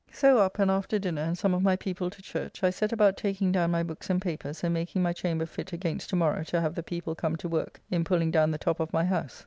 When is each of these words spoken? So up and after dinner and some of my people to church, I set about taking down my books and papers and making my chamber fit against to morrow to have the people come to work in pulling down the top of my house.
So 0.11 0.39
up 0.39 0.57
and 0.57 0.71
after 0.71 0.97
dinner 0.97 1.21
and 1.21 1.37
some 1.37 1.53
of 1.53 1.61
my 1.61 1.75
people 1.75 2.09
to 2.09 2.23
church, 2.23 2.63
I 2.63 2.71
set 2.71 2.91
about 2.91 3.15
taking 3.17 3.51
down 3.51 3.69
my 3.69 3.83
books 3.83 4.09
and 4.09 4.19
papers 4.19 4.63
and 4.63 4.73
making 4.73 5.03
my 5.03 5.13
chamber 5.13 5.45
fit 5.45 5.73
against 5.73 6.09
to 6.09 6.15
morrow 6.15 6.43
to 6.45 6.59
have 6.59 6.73
the 6.73 6.81
people 6.81 7.13
come 7.13 7.35
to 7.35 7.47
work 7.47 7.79
in 7.91 8.03
pulling 8.03 8.31
down 8.31 8.49
the 8.49 8.57
top 8.57 8.79
of 8.79 8.91
my 8.91 9.05
house. 9.05 9.39